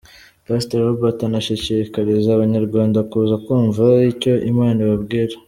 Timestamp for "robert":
0.87-1.17